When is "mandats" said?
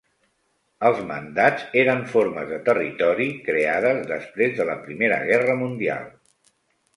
1.09-1.67